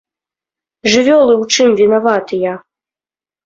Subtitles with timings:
[0.93, 2.59] Жывёлы ў чым вінаватыя.